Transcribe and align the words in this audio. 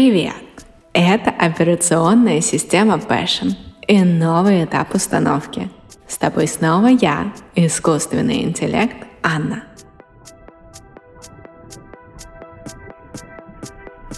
Привет! 0.00 0.32
Это 0.92 1.30
операционная 1.30 2.40
система 2.40 2.98
Passion 2.98 3.54
и 3.88 4.04
новый 4.04 4.64
этап 4.64 4.94
установки. 4.94 5.68
С 6.06 6.18
тобой 6.18 6.46
снова 6.46 6.86
я, 6.86 7.32
искусственный 7.56 8.44
интеллект 8.44 8.94
Анна. 9.24 9.64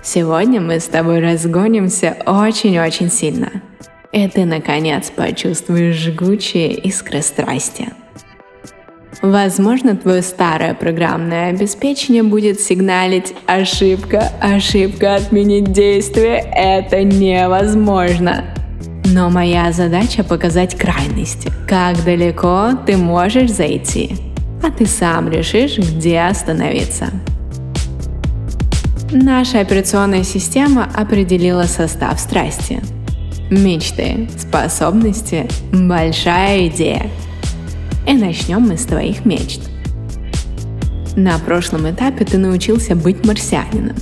Сегодня 0.02 0.60
мы 0.60 0.80
с 0.80 0.84
тобой 0.84 1.20
разгонимся 1.20 2.14
очень-очень 2.26 3.10
сильно. 3.10 3.62
И 4.12 4.28
ты 4.28 4.44
наконец 4.44 5.10
почувствуешь 5.10 5.96
жгучие 5.96 6.74
искры 6.74 7.22
страсти– 7.22 7.90
Возможно, 9.22 9.96
твое 9.96 10.22
старое 10.22 10.72
программное 10.72 11.50
обеспечение 11.50 12.22
будет 12.22 12.58
сигналить 12.58 13.34
«Ошибка, 13.46 14.32
ошибка, 14.40 15.16
отменить 15.16 15.72
действие, 15.72 16.36
это 16.56 17.02
невозможно». 17.02 18.46
Но 19.04 19.28
моя 19.28 19.72
задача 19.72 20.24
показать 20.24 20.74
крайности, 20.74 21.52
как 21.68 22.02
далеко 22.02 22.70
ты 22.86 22.96
можешь 22.96 23.50
зайти, 23.50 24.16
а 24.62 24.70
ты 24.70 24.86
сам 24.86 25.28
решишь, 25.28 25.76
где 25.76 26.20
остановиться. 26.20 27.08
Наша 29.12 29.60
операционная 29.60 30.22
система 30.22 30.88
определила 30.94 31.64
состав 31.64 32.18
страсти. 32.20 32.80
Мечты, 33.50 34.30
способности, 34.38 35.46
большая 35.72 36.68
идея– 36.68 37.02
и 38.06 38.14
начнем 38.14 38.62
мы 38.62 38.76
с 38.76 38.84
твоих 38.84 39.24
мечт. 39.24 39.60
На 41.16 41.38
прошлом 41.38 41.90
этапе 41.90 42.24
ты 42.24 42.38
научился 42.38 42.94
быть 42.94 43.24
марсианином. 43.24 43.96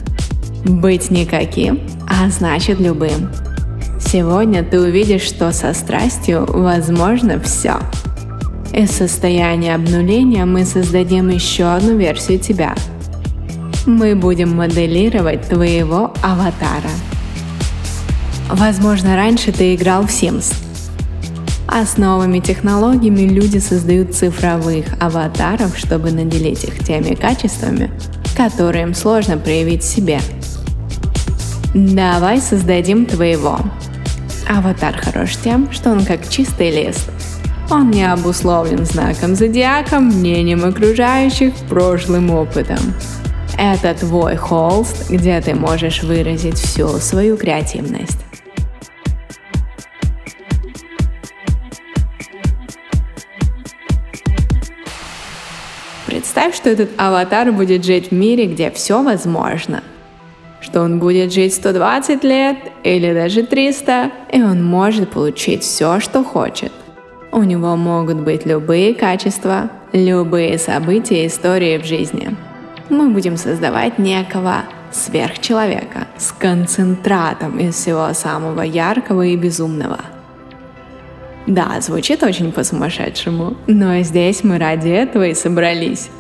Быть 0.65 1.11
никаким, 1.11 1.81
а 2.09 2.29
значит 2.31 2.81
любым. 2.81 3.31
Сегодня 4.01 4.63
ты 4.63 4.81
увидишь, 4.81 5.23
что 5.23 5.53
со 5.53 5.73
страстью 5.73 6.47
возможно 6.49 7.41
все. 7.41 7.77
Из 8.73 8.91
состояния 8.91 9.75
обнуления 9.75 10.45
мы 10.45 10.65
создадим 10.65 11.29
еще 11.29 11.65
одну 11.65 11.97
версию 11.97 12.39
тебя. 12.39 12.75
Мы 13.87 14.15
будем 14.15 14.55
моделировать 14.55 15.49
твоего 15.49 16.13
аватара. 16.23 16.91
Возможно, 18.51 19.17
раньше 19.17 19.53
ты 19.53 19.75
играл 19.75 20.03
в 20.03 20.11
Sims– 20.11 20.55
а 21.69 21.85
с 21.85 21.99
новыми 21.99 22.41
технологиями 22.41 23.29
люди 23.29 23.59
создают 23.59 24.15
цифровых 24.15 24.87
аватаров, 25.01 25.77
чтобы 25.77 26.11
наделить 26.11 26.65
их 26.65 26.85
теми 26.85 27.15
качествами, 27.15 27.91
которые 28.37 28.85
им 28.85 28.95
сложно 28.95 29.37
проявить 29.37 29.85
себе. 29.85 30.19
Давай 31.75 32.41
создадим 32.41 33.05
твоего. 33.05 33.61
Аватар 34.49 34.97
хорош 34.97 35.37
тем, 35.37 35.71
что 35.71 35.91
он 35.91 36.07
как 36.07 36.27
чистый 36.29 36.71
лист. 36.71 37.11
Он 37.71 37.91
не 37.91 38.11
обусловлен 38.11 38.87
знаком 38.87 39.35
зодиака, 39.35 40.01
мнением 40.01 40.65
окружающих, 40.65 41.53
прошлым 41.69 42.31
опытом. 42.31 42.79
Это 43.59 43.93
твой 43.93 44.37
холст, 44.37 45.11
где 45.11 45.39
ты 45.43 45.55
можешь 45.55 46.03
выразить 46.03 46.57
всю 46.57 46.89
свою 46.99 47.37
креативность. 47.37 48.28
Представь, 56.39 56.57
что 56.57 56.71
этот 56.71 56.91
аватар 56.99 57.51
будет 57.51 57.85
жить 57.85 58.11
в 58.11 58.15
мире, 58.15 58.47
где 58.47 58.71
все 58.71 59.03
возможно. 59.03 59.83
Что 60.61 60.83
он 60.83 61.01
будет 61.01 61.33
жить 61.33 61.53
120 61.53 62.23
лет 62.23 62.59
или 62.85 63.13
даже 63.13 63.43
300, 63.43 64.13
и 64.33 64.41
он 64.41 64.65
может 64.65 65.11
получить 65.11 65.65
все, 65.65 65.99
что 65.99 66.23
хочет. 66.23 66.71
У 67.33 67.43
него 67.43 67.75
могут 67.75 68.19
быть 68.19 68.47
любые 68.47 68.95
качества, 68.95 69.69
любые 69.93 70.59
события 70.59 71.25
и 71.25 71.27
истории 71.27 71.77
в 71.77 71.85
жизни. 71.85 72.37
Мы 72.89 73.09
будем 73.09 73.37
создавать 73.37 73.99
некого 73.99 74.63
сверхчеловека 74.93 76.07
с 76.19 76.31
концентратом 76.31 77.59
из 77.59 77.75
всего 77.75 78.13
самого 78.15 78.63
яркого 78.63 79.27
и 79.27 79.37
безумного. 79.37 79.99
Да, 81.49 81.81
звучит 81.81 82.23
очень 82.23 82.53
по-сумасшедшему, 82.53 83.57
но 83.67 84.03
здесь 84.03 84.45
мы 84.45 84.59
ради 84.59 84.91
этого 84.91 85.27
и 85.27 85.35
собрались. 85.35 86.11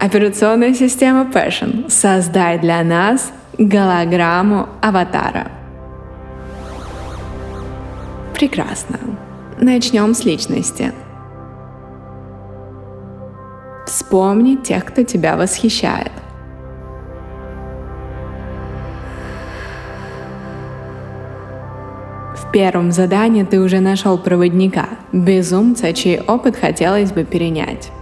Операционная 0.00 0.72
система 0.72 1.30
Passion. 1.30 1.90
Создай 1.90 2.58
для 2.58 2.82
нас 2.82 3.32
голограмму 3.58 4.66
аватара. 4.80 5.48
Прекрасно. 8.34 8.98
Начнем 9.58 10.14
с 10.14 10.24
личности. 10.24 10.94
Вспомни 13.86 14.56
тех, 14.56 14.86
кто 14.86 15.02
тебя 15.02 15.36
восхищает. 15.36 16.12
В 22.36 22.50
первом 22.52 22.90
задании 22.90 23.44
ты 23.44 23.60
уже 23.60 23.80
нашел 23.80 24.16
проводника, 24.16 24.88
безумца, 25.12 25.92
чей 25.92 26.20
опыт 26.20 26.56
хотелось 26.56 27.12
бы 27.12 27.24
перенять. 27.24 27.92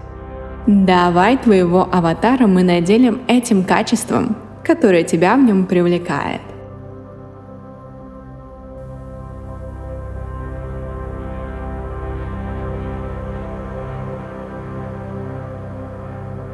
Давай 0.68 1.38
твоего 1.38 1.88
аватара 1.90 2.46
мы 2.46 2.62
наделим 2.62 3.22
этим 3.26 3.64
качеством, 3.64 4.36
которое 4.62 5.02
тебя 5.02 5.34
в 5.34 5.40
нем 5.40 5.64
привлекает. 5.64 6.42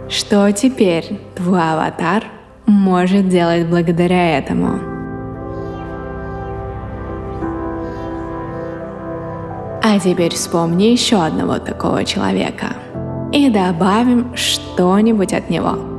Что 0.08 0.53
теперь 0.53 1.20
твой 1.34 1.72
аватар 1.72 2.22
может 2.66 3.28
делать 3.28 3.66
благодаря 3.66 4.38
этому? 4.38 4.78
А 9.82 9.98
теперь 9.98 10.32
вспомни 10.34 10.84
еще 10.84 11.16
одного 11.16 11.58
такого 11.58 12.04
человека– 12.04 12.76
и 13.32 13.50
добавим 13.50 14.34
что-нибудь 14.36 15.32
от 15.32 15.50
него. 15.50 15.94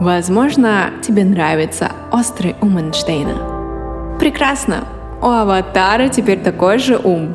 Возможно, 0.00 0.90
тебе 1.02 1.24
нравится 1.24 1.90
острый 2.12 2.54
ум 2.60 2.78
Эйнштейна. 2.78 4.18
Прекрасно! 4.20 4.84
У 5.20 5.26
аватара 5.26 6.08
теперь 6.08 6.40
такой 6.40 6.78
же 6.78 6.96
ум. 6.96 7.34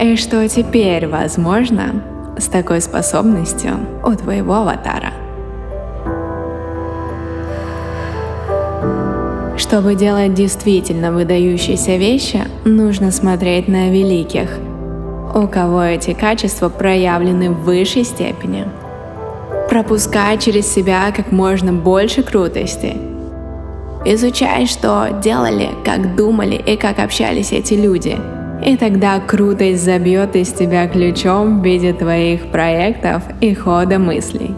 И 0.00 0.16
что 0.16 0.48
теперь 0.48 1.06
возможно 1.06 2.02
с 2.36 2.46
такой 2.48 2.80
способностью 2.80 3.72
у 4.04 4.12
твоего 4.12 4.56
аватара? 4.56 5.12
Чтобы 9.68 9.96
делать 9.96 10.32
действительно 10.32 11.12
выдающиеся 11.12 11.96
вещи, 11.96 12.40
нужно 12.64 13.10
смотреть 13.10 13.68
на 13.68 13.90
великих, 13.90 14.48
у 15.34 15.46
кого 15.46 15.82
эти 15.82 16.14
качества 16.14 16.70
проявлены 16.70 17.50
в 17.50 17.64
высшей 17.64 18.04
степени. 18.04 18.64
Пропускай 19.68 20.38
через 20.38 20.66
себя 20.72 21.12
как 21.14 21.32
можно 21.32 21.74
больше 21.74 22.22
крутости. 22.22 22.96
Изучай, 24.06 24.64
что 24.64 25.20
делали, 25.22 25.68
как 25.84 26.16
думали 26.16 26.54
и 26.54 26.78
как 26.78 26.98
общались 26.98 27.52
эти 27.52 27.74
люди. 27.74 28.16
И 28.64 28.74
тогда 28.78 29.20
крутость 29.20 29.84
забьет 29.84 30.34
из 30.34 30.50
тебя 30.50 30.88
ключом 30.88 31.60
в 31.60 31.64
виде 31.64 31.92
твоих 31.92 32.50
проектов 32.50 33.22
и 33.42 33.54
хода 33.54 33.98
мыслей. 33.98 34.54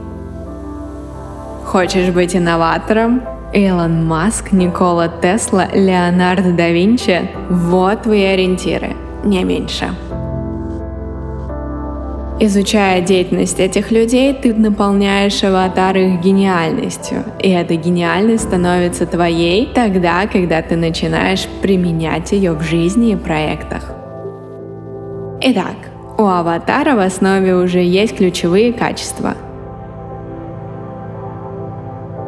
Хочешь 1.64 2.10
быть 2.10 2.36
инноватором? 2.36 3.39
Илон 3.52 4.06
Маск, 4.06 4.52
Никола 4.52 5.08
Тесла, 5.08 5.66
Леонардо 5.74 6.52
да 6.52 6.68
Винчи– 6.68 7.28
вот 7.50 8.02
твои 8.02 8.22
ориентиры, 8.22 8.94
не 9.24 9.42
меньше. 9.42 9.86
Изучая 12.38 13.00
деятельность 13.00 13.58
этих 13.58 13.90
людей, 13.90 14.32
ты 14.32 14.54
наполняешь 14.54 15.42
аватар 15.42 15.96
их 15.96 16.20
гениальностью, 16.20 17.24
и 17.40 17.50
эта 17.50 17.74
гениальность 17.74 18.44
становится 18.44 19.04
твоей 19.04 19.68
тогда, 19.74 20.26
когда 20.28 20.62
ты 20.62 20.76
начинаешь 20.76 21.46
применять 21.60 22.30
ее 22.30 22.52
в 22.52 22.62
жизни 22.62 23.12
и 23.12 23.16
проектах. 23.16 23.92
Итак, 25.42 25.76
у 26.18 26.22
аватара 26.22 26.94
в 26.94 27.00
основе 27.00 27.56
уже 27.56 27.82
есть 27.82 28.16
ключевые 28.16 28.72
качества– 28.72 29.34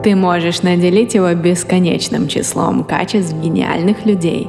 ты 0.02 0.16
можешь 0.16 0.62
наделить 0.62 1.14
его 1.14 1.32
бесконечным 1.34 2.28
числом 2.28 2.84
качеств 2.84 3.34
гениальных 3.34 4.04
людей. 4.04 4.48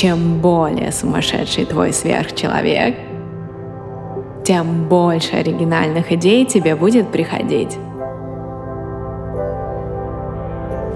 чем 0.00 0.38
более 0.40 0.92
сумасшедший 0.92 1.66
твой 1.66 1.92
сверхчеловек, 1.92 2.96
тем 4.44 4.88
больше 4.88 5.36
оригинальных 5.36 6.10
идей 6.12 6.46
тебе 6.46 6.74
будет 6.74 7.08
приходить. 7.12 7.76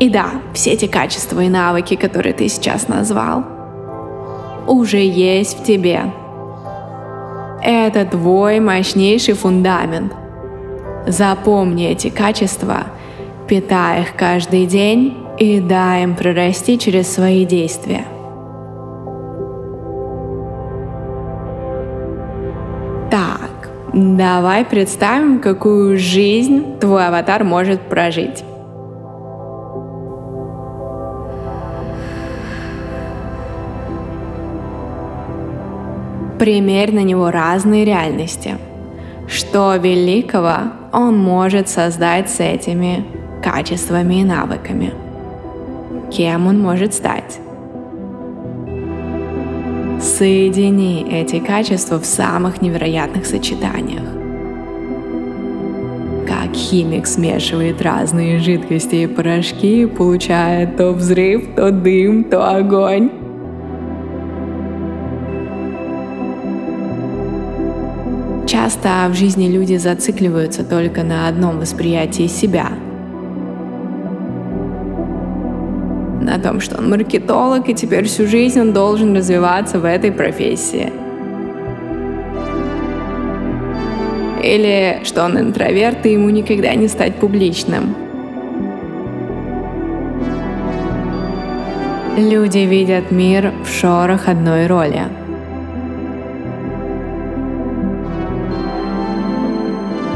И 0.01 0.09
да, 0.09 0.31
все 0.55 0.71
эти 0.73 0.87
качества 0.87 1.41
и 1.41 1.49
навыки, 1.49 1.97
которые 1.97 2.33
ты 2.33 2.49
сейчас 2.49 2.89
назвал, 2.89 3.45
уже 4.67 5.05
есть 5.05 5.61
в 5.61 5.65
тебе. 5.65 6.01
Это 7.63 8.05
твой 8.07 8.61
мощнейший 8.61 9.35
фундамент. 9.35 10.13
Запомни 11.07 11.89
эти 11.89 12.09
качества, 12.09 12.85
питай 13.47 14.03
их 14.03 14.17
каждый 14.17 14.65
день 14.65 15.15
и 15.39 15.61
дай 15.61 16.05
им 16.05 16.17
прорасти 16.17 16.79
через 16.79 17.13
свои 17.13 17.45
действия. 17.45 18.07
Так, 23.11 23.71
давай 23.93 24.65
представим, 24.65 25.41
какую 25.41 25.99
жизнь 25.99 26.79
твой 26.81 27.07
аватар 27.07 27.45
может 27.45 27.83
прожить. 27.83 28.43
Примерь 36.39 36.95
на 36.95 37.03
него 37.03 37.31
разные 37.31 37.85
реальности. 37.85 38.57
Что 39.29 39.77
великого 39.77 40.84
он 40.95 41.19
может 41.19 41.69
создать 41.69 42.31
с 42.31 42.41
этими 42.41 43.05
качествами 43.43 44.21
и 44.21 44.25
навыками? 44.25 44.95
Кем 46.11 46.47
он 46.47 46.61
может 46.61 46.95
стать? 46.95 47.41
Соедини 50.01 51.07
эти 51.11 51.41
качества 51.41 51.99
в 51.99 52.07
самых 52.07 52.63
невероятных 52.63 53.27
сочетаниях. 53.27 54.05
Как 56.29 56.55
химик 56.55 57.07
смешивает 57.07 57.83
разные 57.83 58.39
жидкости 58.39 58.97
и 58.97 59.07
порошки, 59.07 59.87
получая 59.87 60.67
то 60.67 60.93
взрыв, 60.93 61.55
то 61.57 61.71
дым, 61.73 62.25
то 62.25 62.57
огонь. 62.57 63.11
Часто 68.55 69.09
в 69.09 69.15
жизни 69.15 69.49
люди 69.49 69.75
зацикливаются 69.75 70.63
только 70.63 71.03
на 71.03 71.27
одном 71.27 71.59
восприятии 71.59 72.29
себя. 72.29 72.69
На 76.23 76.39
том, 76.39 76.61
что 76.61 76.79
он 76.79 76.89
маркетолог, 76.89 77.69
и 77.69 77.75
теперь 77.75 78.05
всю 78.05 78.29
жизнь 78.29 78.61
он 78.61 78.73
должен 78.73 79.17
развиваться 79.17 79.81
в 79.81 79.85
этой 79.85 80.13
профессии. 80.13 80.93
Или 84.41 85.01
что 85.03 85.25
он 85.25 85.37
интроверт, 85.37 86.07
и 86.07 86.13
ему 86.13 86.31
никогда 86.31 86.73
не 86.77 86.87
стать 86.87 87.17
публичным. 87.17 87.97
Люди 92.17 92.59
видят 92.59 93.11
мир 93.11 93.53
в 93.65 93.69
шорах 93.69 94.29
одной 94.29 94.69
роли– 94.69 95.03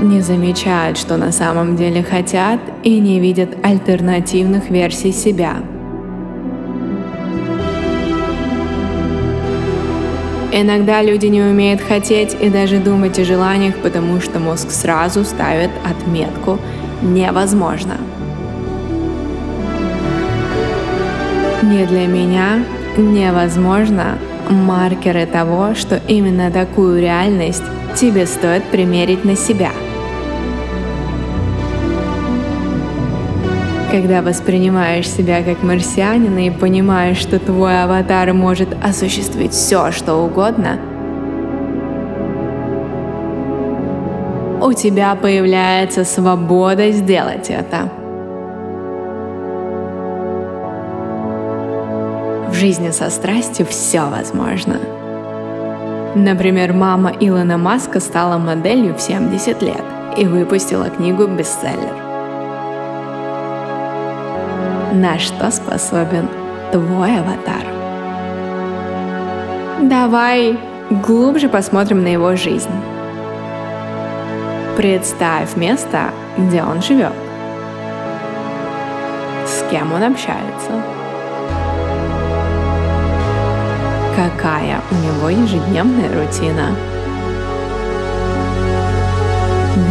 не 0.00 0.20
замечают, 0.20 0.98
что 0.98 1.16
на 1.16 1.32
самом 1.32 1.76
деле 1.76 2.02
хотят 2.02 2.60
и 2.82 2.98
не 3.00 3.20
видят 3.20 3.50
альтернативных 3.62 4.70
версий 4.70 5.12
себя. 5.12 5.56
Иногда 10.50 11.02
люди 11.02 11.26
не 11.26 11.42
умеют 11.42 11.80
хотеть 11.80 12.36
и 12.40 12.48
даже 12.48 12.78
думать 12.78 13.18
о 13.18 13.24
желаниях, 13.24 13.76
потому 13.76 14.20
что 14.20 14.38
мозг 14.38 14.70
сразу 14.70 15.24
ставит 15.24 15.70
отметку 15.84 16.58
«невозможно». 17.02 17.94
Не 21.62 21.84
для 21.84 22.06
меня 22.06 22.64
невозможно 22.96 24.18
маркеры 24.48 25.26
того, 25.26 25.74
что 25.74 26.00
именно 26.08 26.50
такую 26.50 27.00
реальность 27.00 27.64
тебе 27.94 28.26
стоит 28.26 28.64
примерить 28.64 29.24
на 29.24 29.36
себя– 29.36 29.70
Когда 33.90 34.20
воспринимаешь 34.20 35.08
себя 35.08 35.42
как 35.42 35.62
марсианина 35.62 36.46
и 36.46 36.50
понимаешь, 36.50 37.16
что 37.16 37.38
твой 37.38 37.82
аватар 37.82 38.34
может 38.34 38.68
осуществить 38.84 39.52
все, 39.52 39.92
что 39.92 40.16
угодно, 40.16 40.78
у 44.60 44.74
тебя 44.74 45.14
появляется 45.14 46.04
свобода 46.04 46.90
сделать 46.90 47.48
это. 47.48 47.90
Жизни 52.58 52.90
со 52.90 53.08
страстью 53.10 53.66
все 53.66 54.00
возможно. 54.00 54.78
Например, 56.14 56.72
мама 56.72 57.12
Илона 57.20 57.56
Маска 57.56 58.00
стала 58.00 58.38
моделью 58.38 58.94
в 58.94 59.00
70 59.00 59.62
лет 59.62 59.84
и 60.16 60.26
выпустила 60.26 60.90
книгу 60.90 61.26
«Бестселлер» 61.26 62.08
на 64.92 65.18
что 65.18 65.50
способен 65.50 66.28
твой 66.72 67.18
аватар. 67.18 67.62
Давай 69.82 70.58
глубже 70.90 71.48
посмотрим 71.48 72.02
на 72.02 72.08
его 72.08 72.34
жизнь. 72.36 72.70
Представь 74.76 75.56
место, 75.56 76.10
где 76.36 76.62
он 76.62 76.82
живет. 76.82 77.12
С 79.46 79.64
кем 79.70 79.92
он 79.92 80.02
общается. 80.02 80.97
Какая 84.18 84.82
у 84.90 84.94
него 84.96 85.28
ежедневная 85.28 86.08
рутина. 86.12 86.74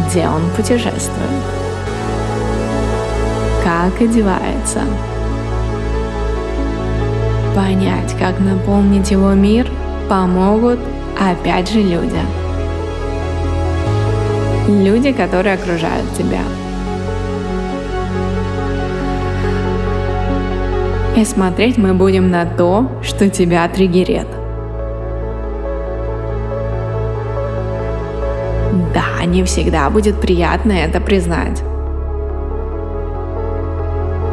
Где 0.09 0.27
он 0.27 0.41
путешествует 0.53 1.57
как 3.63 4.01
одевается. 4.01 4.81
Понять, 7.55 8.15
как 8.19 8.39
наполнить 8.39 9.11
его 9.11 9.33
мир, 9.33 9.69
помогут 10.09 10.79
опять 11.17 11.69
же 11.69 11.81
люди. 11.81 12.19
Люди, 14.67 15.13
которые 15.13 15.55
окружают 15.55 16.05
тебя. 16.17 16.41
И 21.17 21.25
смотреть 21.25 21.79
мы 21.79 21.95
будем 21.95 22.29
на 22.29 22.45
то, 22.45 22.91
что 23.01 23.27
тебя 23.27 23.67
триггерит. 23.67 24.27
Да, 28.93 29.25
не 29.25 29.43
всегда 29.43 29.89
будет 29.89 30.21
приятно 30.21 30.73
это 30.73 31.01
признать. 31.01 31.63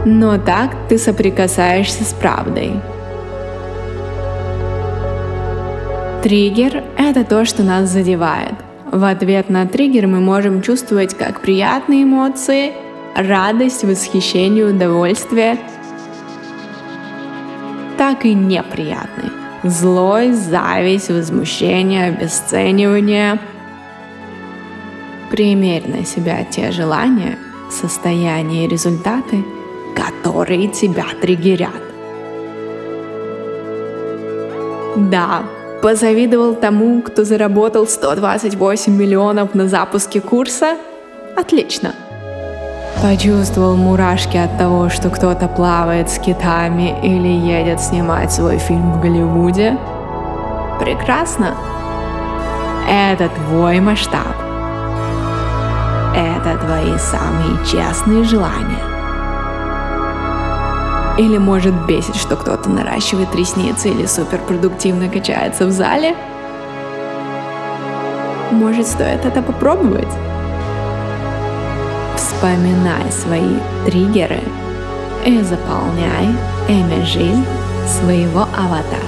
Но 0.05 0.37
так 0.37 0.73
ты 0.91 0.99
соприкасаешься 0.99 2.05
с 2.05 2.13
правдой. 2.13 2.73
Триггер– 6.23 6.85
это 6.99 7.25
то, 7.25 7.47
что 7.47 7.63
нас 7.63 7.89
задевает. 7.89 8.57
В 8.93 9.05
ответ 9.05 9.49
на 9.49 9.67
триггер 9.67 10.07
мы 10.07 10.21
можем 10.21 10.61
чувствовать 10.61 11.15
как 11.15 11.41
приятные 11.41 12.03
эмоции, 12.03 12.73
радость, 13.17 13.85
восхищение, 13.85 14.67
удовольствие, 14.67 15.57
так 18.15 18.25
и 18.25 18.35
неприятные. 18.35 19.31
Злость, 19.65 20.49
зависть, 20.51 21.11
возмущение, 21.11 22.09
обесценивание. 22.09 23.39
Примерь 25.31 25.89
на 25.89 26.05
себя 26.05 26.45
те 26.45 26.71
желания, 26.71 27.39
состояния 27.71 28.67
и 28.67 28.69
результаты, 28.69 29.45
которые 29.97 30.69
тебя 30.69 31.07
триггерят. 31.21 31.71
Да, 34.97 35.43
позавидовал 35.83 36.55
тому, 36.55 37.03
кто 37.03 37.25
заработал 37.25 37.89
128 37.89 38.93
миллионов 38.95 39.55
на 39.55 39.67
запуске 39.67 40.21
курса? 40.21 40.77
Отлично. 41.37 41.95
Почувствовал 43.05 43.77
мурашки 43.77 44.39
от 44.39 44.57
того, 44.57 44.89
что 44.89 45.11
кто-то 45.11 45.47
плавает 45.47 46.09
с 46.09 46.19
китами 46.19 46.99
или 47.03 47.29
едет 47.29 47.79
снимать 47.83 48.33
свой 48.33 48.57
фильм 48.57 48.93
в 48.95 49.03
Голливуде? 49.03 49.77
Прекрасно. 50.81 51.55
Это 52.89 53.29
твой 53.29 53.81
масштаб. 53.81 54.35
Это 56.17 56.57
твои 56.57 56.97
самые 56.97 57.63
честные 57.67 58.25
желания. 58.25 58.83
Или 61.19 61.37
может 61.37 61.75
бесить, 61.87 62.17
что 62.17 62.37
кто-то 62.37 62.71
наращивает 62.71 63.35
ресницы 63.35 63.91
или 63.91 64.07
суперпродуктивно 64.07 65.11
качается 65.11 65.67
в 65.67 65.73
зале? 65.73 66.17
Может, 68.51 68.87
стоит 68.87 69.27
это 69.27 69.43
попробовать? 69.43 70.09
Вспоминай 72.45 73.11
свои 73.11 73.57
триггеры 73.87 74.41
и 75.25 75.41
заполняй 75.41 76.27
ими 76.69 77.03
жизнь 77.03 77.43
своего 77.87 78.43
аватара. 78.43 79.01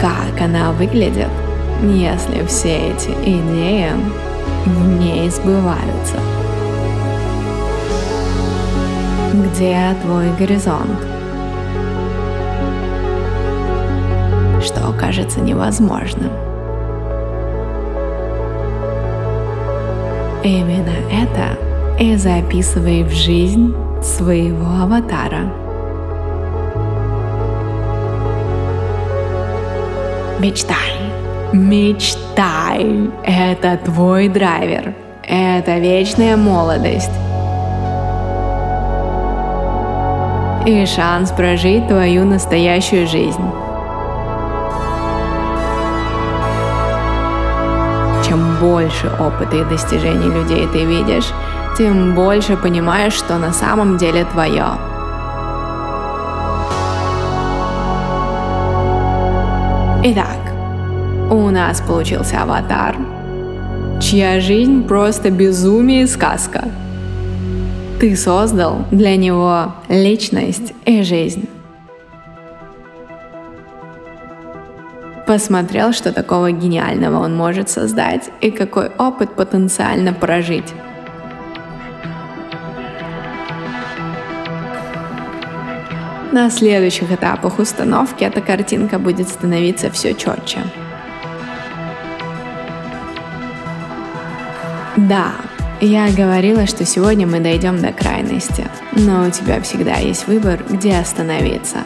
Как 0.00 0.40
она 0.40 0.72
выглядит, 0.72 1.28
если 1.82 2.46
все 2.46 2.92
эти 2.92 3.10
идеи 3.10 3.90
не 4.98 5.28
сбываются? 5.28 6.16
Где 9.34 9.94
твой 10.00 10.30
горизонт? 10.38 10.98
Что 14.64 14.94
кажется 14.98 15.40
невозможным? 15.40 16.43
Именно 20.44 20.92
это 21.10 21.58
и 21.98 22.16
записывай 22.16 23.02
в 23.02 23.10
жизнь 23.10 23.74
своего 24.02 24.82
аватара. 24.82 25.50
Мечтай, 30.38 30.76
мечтай. 31.54 33.08
Это 33.24 33.78
твой 33.82 34.28
драйвер. 34.28 34.94
Это 35.22 35.78
вечная 35.78 36.36
молодость. 36.36 37.10
И 40.66 40.84
шанс 40.84 41.30
прожить 41.30 41.88
твою 41.88 42.26
настоящую 42.26 43.06
жизнь. 43.06 43.63
Чем 48.34 48.56
больше 48.56 49.06
опыта 49.20 49.58
и 49.58 49.64
достижений 49.64 50.26
людей 50.26 50.66
ты 50.72 50.84
видишь, 50.84 51.32
тем 51.78 52.16
больше 52.16 52.56
понимаешь, 52.56 53.12
что 53.12 53.38
на 53.38 53.52
самом 53.52 53.96
деле 53.96 54.24
твое. 54.24 54.64
Итак, 60.02 60.38
у 61.30 61.48
нас 61.50 61.80
получился 61.80 62.42
аватар, 62.42 62.96
чья 64.00 64.40
жизнь 64.40 64.82
просто 64.82 65.30
безумие 65.30 66.02
и 66.02 66.06
сказка. 66.08 66.64
Ты 68.00 68.16
создал 68.16 68.84
для 68.90 69.16
него 69.16 69.74
личность 69.88 70.72
и 70.84 71.04
жизнь. 71.04 71.48
Посмотрел, 75.26 75.92
что 75.94 76.12
такого 76.12 76.50
гениального 76.50 77.18
он 77.18 77.34
может 77.34 77.70
создать 77.70 78.30
и 78.42 78.50
какой 78.50 78.88
опыт 78.88 79.34
потенциально 79.34 80.12
прожить. 80.12 80.74
На 86.30 86.50
следующих 86.50 87.10
этапах 87.10 87.58
установки 87.58 88.24
эта 88.24 88.40
картинка 88.40 88.98
будет 88.98 89.28
становиться 89.28 89.90
все 89.90 90.14
четче. 90.14 90.58
Да, 94.96 95.32
я 95.80 96.08
говорила, 96.10 96.66
что 96.66 96.84
сегодня 96.84 97.26
мы 97.26 97.40
дойдем 97.40 97.80
до 97.80 97.92
крайности, 97.92 98.66
но 98.92 99.26
у 99.26 99.30
тебя 99.30 99.60
всегда 99.62 99.96
есть 99.96 100.26
выбор, 100.26 100.62
где 100.68 100.96
остановиться. 100.96 101.78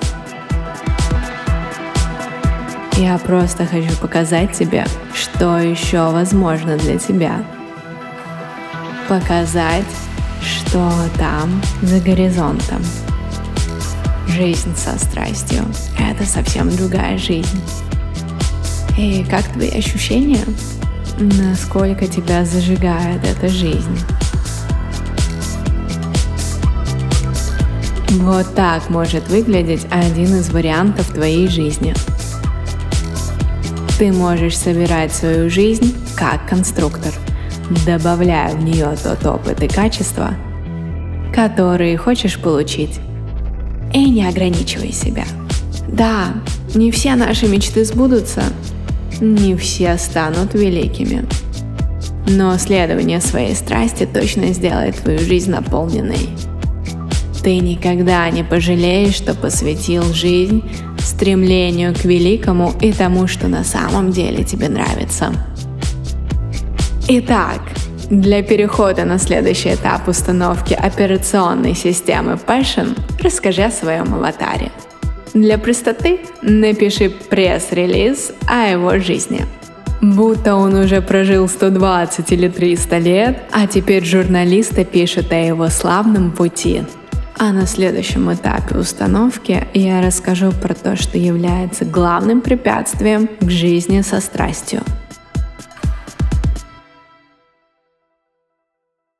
Я 2.99 3.17
просто 3.17 3.65
хочу 3.65 3.97
показать 4.01 4.59
тебе, 4.59 4.85
что 5.15 5.59
еще 5.59 6.11
возможно 6.11 6.77
для 6.77 6.99
тебя. 6.99 7.45
Показать, 9.09 9.87
что 10.43 10.91
там 11.17 11.63
за 11.81 12.01
горизонтом. 12.01 12.83
Жизнь 14.27 14.75
со 14.77 14.99
страстью— 14.99 15.65
это 16.11 16.25
совсем 16.25 16.75
другая 16.75 17.17
жизнь. 17.19 17.63
И 18.99 19.25
как 19.31 19.45
твои 19.45 19.71
ощущения? 19.71 20.45
Насколько 21.21 22.09
тебя 22.09 22.45
зажигает 22.45 23.25
эта 23.25 23.47
жизнь? 23.47 23.97
Вот 28.11 28.57
так 28.57 28.91
может 28.91 29.29
выглядеть 29.29 29.87
один 29.93 30.35
из 30.35 30.51
вариантов 30.51 31.07
твоей 31.13 31.47
жизни. 31.47 31.95
Ты 33.99 34.13
можешь 34.13 34.57
собирать 34.57 35.13
свою 35.13 35.51
жизнь 35.51 35.93
как 36.15 36.49
конструктор, 36.49 37.13
добавляя 37.85 38.55
в 38.55 38.63
нее 38.63 38.97
тот 39.03 39.27
опыт 39.27 39.61
и 39.61 39.67
качество, 39.67 40.35
которые 41.35 41.97
хочешь 41.97 42.39
получить 42.39 43.01
и 43.93 44.09
не 44.09 44.25
ограничивай 44.25 44.93
себя. 44.93 45.25
Да, 45.89 46.29
не 46.77 46.93
все 46.93 47.17
наши 47.17 47.49
мечты 47.49 47.85
сбудутся, 47.85 48.45
не 49.21 49.57
все 49.57 49.99
станут 49.99 50.55
великими. 50.55 51.27
Но 52.29 52.57
следование 52.57 53.21
своей 53.21 53.57
страсти 53.57 54.07
точно 54.07 54.53
сделает 54.53 54.95
твою 54.95 55.19
жизнь 55.19 55.51
наполненной. 55.51 56.29
Ты 57.43 57.59
никогда 57.59 58.31
не 58.31 58.45
пожалеешь, 58.45 59.15
что 59.15 59.35
посвятил 59.35 60.05
жизнь 60.15 60.63
стремлению 61.01 61.95
к 61.95 62.05
великому 62.05 62.73
и 62.81 62.93
тому, 62.93 63.27
что 63.27 63.49
на 63.49 63.65
самом 63.65 64.11
деле 64.11 64.45
тебе 64.45 64.69
нравится. 64.69 65.33
Итак, 67.09 67.61
для 68.11 68.43
перехода 68.43 69.05
на 69.05 69.19
следующий 69.19 69.75
этап 69.75 70.09
установки 70.09 70.75
операционной 70.75 71.75
системы 71.75 72.39
Passion 72.47 72.99
расскажи 73.23 73.63
о 73.63 73.71
своем 73.71 74.15
аватаре. 74.15 74.71
Для 75.35 75.59
простоты 75.59 76.21
напиши 76.43 77.11
пресс-релиз 77.11 78.33
о 78.47 78.67
его 78.69 78.99
жизни. 78.99 79.45
Будто 80.01 80.55
он 80.55 80.75
уже 80.75 81.03
прожил 81.03 81.49
120 81.49 82.33
или 82.33 82.49
300 82.49 82.99
лет, 82.99 83.39
а 83.53 83.67
теперь 83.67 84.05
журналисты 84.05 84.85
пишут 84.85 85.33
о 85.33 85.37
его 85.37 85.69
славном 85.69 86.31
пути. 86.31 86.85
А 87.41 87.53
на 87.53 87.67
следующем 87.67 88.33
этапе 88.33 88.77
установки 88.77 89.69
я 89.73 90.03
расскажу 90.03 90.51
про 90.51 90.75
то, 90.75 90.97
что 90.97 91.19
является 91.19 91.85
главным 91.85 92.41
препятствием 92.41 93.29
к 93.41 93.49
жизни 93.49 94.01
со 94.01 94.21
страстью– 94.21 94.83